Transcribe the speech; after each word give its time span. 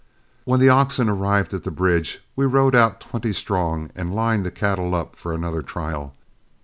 When 0.45 0.59
the 0.59 0.69
oxen 0.69 1.09
arrived 1.09 1.53
at 1.53 1.61
the 1.63 1.69
bridge, 1.69 2.21
we 2.35 2.47
rode 2.47 2.73
out 2.73 2.99
twenty 2.99 3.33
strong 3.33 3.91
and 3.93 4.15
lined 4.15 4.43
the 4.43 4.49
cattle 4.49 4.95
up 4.95 5.15
for 5.15 5.31
another 5.31 5.61
trial. 5.61 6.15